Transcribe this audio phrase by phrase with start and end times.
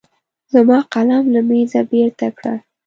[0.53, 2.53] زما قلم له مېزه بېرته کړه.